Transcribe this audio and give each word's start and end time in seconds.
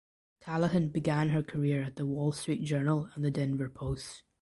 Callahan 0.39 0.89
began 0.89 1.29
her 1.29 1.43
career 1.43 1.83
at 1.83 1.95
the 1.95 2.07
Wall 2.07 2.31
Street 2.31 2.63
Journal 2.63 3.11
and 3.13 3.23
the 3.23 3.29
Denver 3.29 3.69
Post. 3.69 4.23